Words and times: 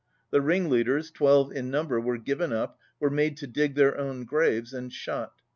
The 0.31 0.41
ringleaders, 0.41 1.11
twelve 1.11 1.51
in 1.51 1.69
number, 1.69 1.99
were 2.01 2.17
given 2.17 2.51
up, 2.51 2.79
were 2.99 3.11
made 3.11 3.37
to 3.37 3.45
dig 3.45 3.75
their 3.75 3.99
own 3.99 4.23
graves, 4.25 4.73
and 4.73 4.91
shot. 4.91 5.33